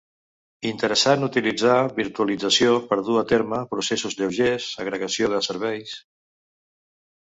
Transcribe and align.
Interessant 0.69 1.25
utilitzar 1.27 1.75
virtualització 1.99 2.73
per 2.89 2.99
dur 3.11 3.21
a 3.23 3.27
terme 3.35 3.63
processos 3.77 4.21
lleugers, 4.25 4.75
agregació 4.89 5.35
de 5.37 5.47
serveis. 5.53 5.99